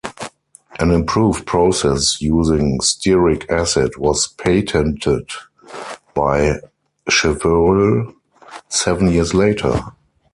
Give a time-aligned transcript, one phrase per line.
[0.79, 5.29] An improved process using stearic acid was patented
[6.15, 6.55] by
[7.07, 8.11] Chevreul
[8.67, 9.79] seven years later.